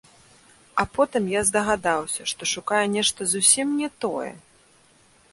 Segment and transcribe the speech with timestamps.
[0.83, 4.31] А потым я здагадаўся, што шукаю нешта зусім не тое!